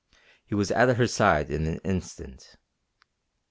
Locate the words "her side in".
0.97-1.67